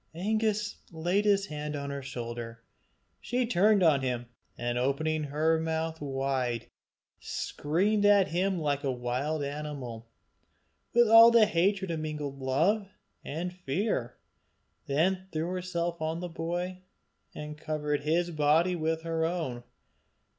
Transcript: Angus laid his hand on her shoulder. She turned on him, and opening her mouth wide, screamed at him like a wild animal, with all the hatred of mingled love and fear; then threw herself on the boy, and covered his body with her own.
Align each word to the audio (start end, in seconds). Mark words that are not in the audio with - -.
Angus 0.15 0.77
laid 0.91 1.25
his 1.25 1.45
hand 1.45 1.75
on 1.75 1.91
her 1.91 2.01
shoulder. 2.01 2.63
She 3.19 3.45
turned 3.45 3.83
on 3.83 4.01
him, 4.01 4.25
and 4.57 4.79
opening 4.79 5.25
her 5.25 5.59
mouth 5.59 6.01
wide, 6.01 6.65
screamed 7.19 8.03
at 8.03 8.29
him 8.29 8.57
like 8.57 8.83
a 8.83 8.91
wild 8.91 9.43
animal, 9.43 10.09
with 10.91 11.07
all 11.07 11.29
the 11.29 11.45
hatred 11.45 11.91
of 11.91 11.99
mingled 11.99 12.39
love 12.39 12.87
and 13.23 13.53
fear; 13.53 14.17
then 14.87 15.27
threw 15.31 15.49
herself 15.49 16.01
on 16.01 16.19
the 16.19 16.29
boy, 16.29 16.81
and 17.35 17.55
covered 17.55 18.01
his 18.01 18.31
body 18.31 18.75
with 18.75 19.03
her 19.03 19.23
own. 19.23 19.61